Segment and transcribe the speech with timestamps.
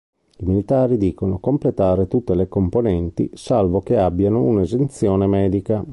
[0.37, 5.85] I militari dicono completare tutte le componenti salvo che abbiano un'esenzione medica.